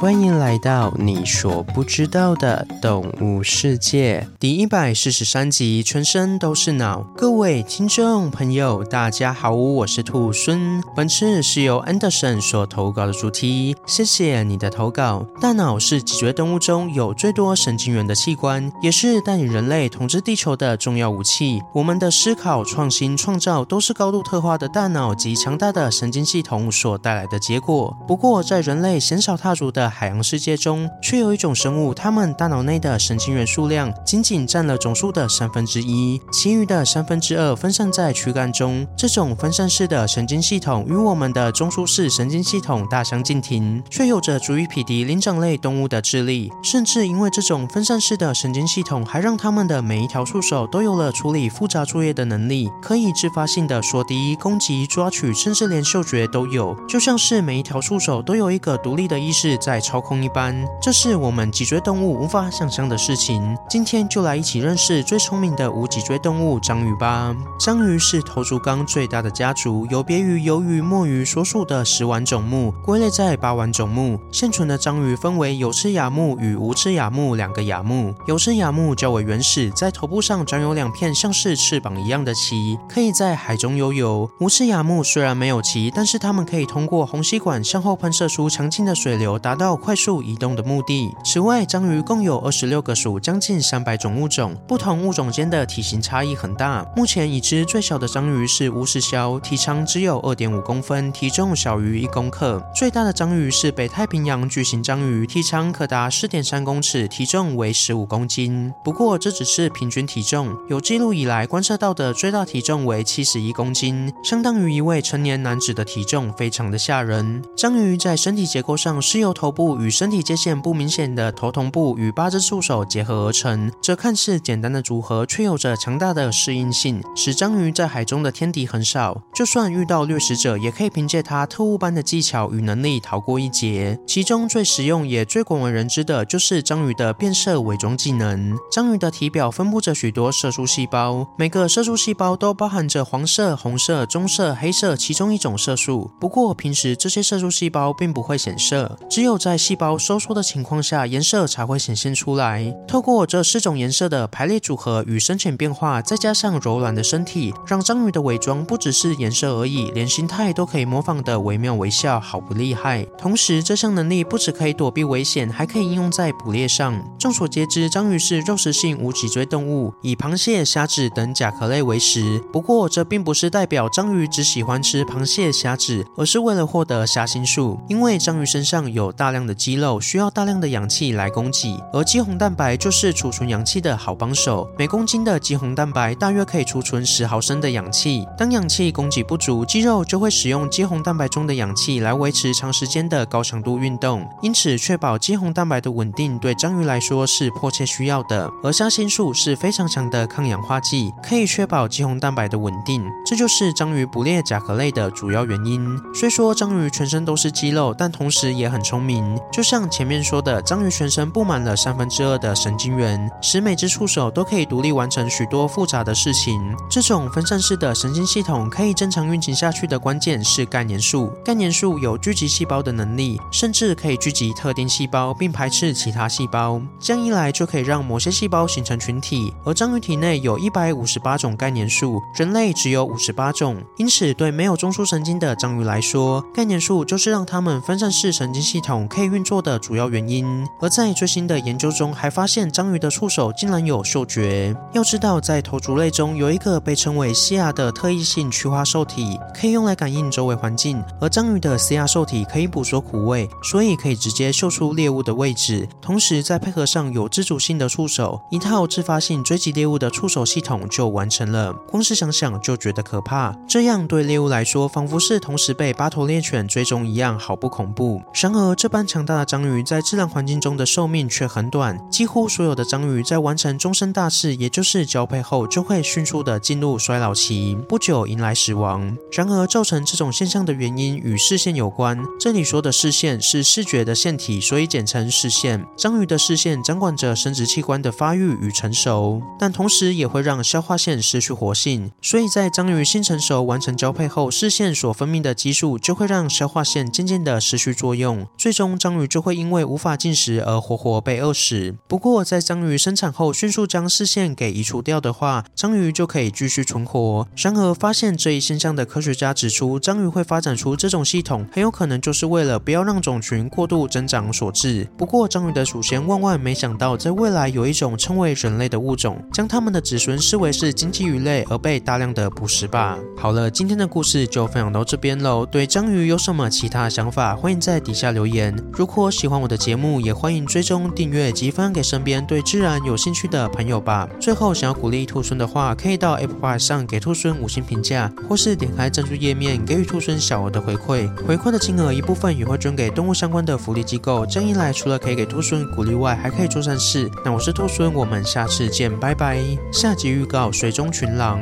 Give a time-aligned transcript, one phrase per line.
[0.00, 7.02] 欢迎来到你所不知道的动物世界第一百四十三集，全身都是脑。
[7.14, 10.82] 各位听众朋友，大家好，我是兔孙。
[10.96, 15.26] 本次是由 Anderson 所投稿的主题，谢谢你的投稿。
[15.38, 21.60] 大脑是脊椎动物中有最多神经元的器官，也是带领人类统治地球的重要武器。
[21.74, 27.94] 我们的思考、创新、创造都是高度特化的大脑及强大的神经系统所带来的结果。
[28.08, 38.86] 不过，在人类鲜少踏足的海洋世界中，却有一种生物，它们大脑内的神经元数量仅仅占了总数的三分之一，其余的三分之二分散在躯干中。
[38.96, 46.52] 这种分散式的神经系统与我们的中枢式神经系统大相径庭，却有着足以匹敌灵长类动物的智力。
[46.62, 63.56] 甚至因为这种分散式的神经系统，还让它们的每一条触手都有了处理复杂作业的能力，可以自发性的锁敌、攻击、抓取，甚至连嗅觉都有，就像是每一条触手都有一个独立的意识在操控一般，这是我们脊椎动物无法想象的事情。
[63.68, 67.34] 今天就来一起认识最聪明的无脊椎动物——章鱼吧。
[67.58, 74.20] 章鱼是头足纲最大的家族，有别于鱿鱼、墨鱼所属的十腕总目，归类在八腕总目。
[74.30, 78.14] 现存的章鱼分为有翅亚目与无翅亚目两个亚目。
[78.26, 84.28] 有翅亚目较为原始，在头部上长有两片像是翅膀一样的鳍，可以在海中游泳。
[84.40, 91.10] 无翅亚目虽然没有鳍，但是它们可以通过虹吸管向后喷射出强劲的水流，达到快速移动的目的。
[91.24, 96.86] 此外，章鱼共有二十六个属，将近三百种物种，不同物种间的体型差异很大。
[96.96, 102.62] 目前已知最小的章鱼是乌石鸮，体长只有二点五公分，体重小于一公克。
[102.74, 108.72] 最大的章鱼是北太平洋巨型章鱼，体长可达四点三公尺，体重为十五公斤。
[108.84, 117.42] 不过这只是平均体重，有记录以来观测到的最大体重为七十一公斤，相当于一位成年男子的体重，非常的吓人。
[117.56, 129.20] 章鱼在身体结构上是由头部部与身体界限不明显的头头部与八只触手结合而成，这看似简单的组合，却有着强大的适应性，使章鱼在海中的天敌很少。
[129.34, 134.00] 就算遇到掠食者，也可以凭借它特务般的技巧与能力逃过一劫。
[134.06, 138.56] 其中最实用也最广为人知的就是章鱼的变色伪装技能。
[138.72, 146.10] 章鱼的体表分布着许多色素细胞，每个色素细胞都包含着黄色、红色、棕色、黑色其中一种色素。
[146.18, 152.72] 不过平时这些色素细胞并不会显色，只有在在细胞收缩的情况下，颜色才会显现出来。
[152.86, 163.02] 透过这四种颜色的排列组合与深浅变化，再加上柔软的身体，让章鱼的伪装不只是颜色而已，连形态都可以模仿得惟妙惟肖，好不厉害。
[163.18, 167.04] 同时，这项能力不只可以躲避危险，还可以应用在捕猎上。
[167.18, 172.40] 众所皆知，章鱼是肉食性无脊椎动物，以螃蟹、虾子等甲壳类为食。
[172.52, 177.80] 不过，这并不是代表章鱼只喜欢吃螃蟹、虾子，而是为了获得虾心素。
[177.88, 184.68] 因为章鱼身上有大大量的肌肉，需要大量的氧气来供给，而肌红蛋白就是储存氧气的好帮手。
[184.76, 188.26] 每公斤的肌红蛋白大约可以储存十毫升的氧气。
[188.36, 194.28] 当氧气供给不足，肌肉就会使用肌红蛋白中的氧气来维持长时间的高强度运动。
[194.42, 198.50] 因此，确保肌红蛋白的稳定对章鱼来说是迫切需要的。
[198.64, 203.04] 而虾心素是非常强的抗氧化剂，可以确保肌红蛋白的稳定。
[203.24, 205.96] 这就是章鱼捕猎甲壳类的主要原因。
[206.12, 209.19] 虽说章鱼全身都是肌肉，但同时也很聪明。
[209.52, 216.60] 就像前面说的，章鱼全身布满了三分之二的神经元，使每只触手都可以独立完成许多复杂的事情。
[216.88, 221.32] 这种分散式的神经系统可以正常运行下去的关键是概念素。
[221.44, 226.80] 概念素有聚集细胞的能力，甚至可以聚集特定细胞并排斥其他细胞。
[226.98, 229.52] 这样一来，就可以让某些细胞形成群体。
[229.64, 233.82] 而章鱼体内有一百五十八种概念素，人类只有五十八种。
[233.96, 240.66] 因此，对没有中枢神经的章鱼来说，概念素就是让它们分散式神经系统可以运作的主要原因。
[240.80, 244.74] 而在最新的研究中，还发现章鱼的触手竟然有嗅觉。
[244.92, 251.02] 要知道，在头足类中有一个被称为矽亚的特异性趋化受体，可以用来感应周围环境。
[251.20, 255.88] 而章鱼的矽亚受体可以捕捉苦味，所以可以直接嗅出猎物的位置。
[256.00, 261.72] 同时，再配合上有自主性的触手，一套自发性追击猎物的触手系统就完成了。
[261.90, 263.52] 光是想想就觉得可怕。
[263.68, 268.22] 这样对猎物来说，仿佛是同时被八头猎犬追踪一样，好不恐怖。
[268.34, 279.16] 然而，这般强大的章鱼在自然环境中的寿命却很短，几乎所有的章鱼在完成终身大事，也就是交配后，就会迅速的进入衰老期，不久迎来死亡。
[279.32, 282.18] 然而，造成这种现象的原因与视线有关。
[282.38, 285.84] 这里说的视线是视觉的线体，所以简称视线。
[285.96, 292.10] 章鱼的视线掌管着生殖器官的发育与成熟，但同时也会让消化腺失去活性。
[292.20, 301.94] 所以在章鱼性成熟完成交配后，视线所分泌的激素就会让消化腺渐渐的失去作用，最终中章鱼就会因为无法进食而活活被饿死。
[302.08, 307.46] 不过，在章鱼生产后迅速将视线给移除掉的话，章鱼就可以继续存活。
[307.54, 315.08] 然而，发现这一现象的科学家指出，章鱼会发展出这种系统，很有可能就是为了不要让种群过度增长所致。
[315.16, 323.16] 不过，章鱼的祖先万万没想到，在未来有一种称为人类的物种，将他们的子孙视为是经济鱼类而被大量的捕食吧。
[323.36, 325.64] 好了，今天的故事就分享到这边喽。
[325.64, 328.74] 对章鱼有什么其他想法，欢迎在底下留言。
[328.92, 334.28] 如果喜欢我的节目，也欢迎追踪订阅及分享给身边对自然有兴趣的朋友吧。
[334.40, 341.28] 最后，想要鼓励兔孙的话，可以到 Apple Podcast 上给兔孙五星评价，或是点开赞助页面给予兔孙小额的回馈。
[341.46, 344.44] 回馈的金额一部分也会捐给动物相关的福利机构。
[344.44, 347.30] 这样一来，除了可以给兔孙鼓励外，还可以做善事。
[347.44, 349.58] 那我是兔孙，我们下次见，拜拜。
[349.92, 351.60] 下集预告：水中群狼。